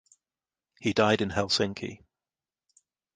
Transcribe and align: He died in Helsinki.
He 0.79 0.93
died 0.93 1.21
in 1.21 1.29
Helsinki. 1.29 2.01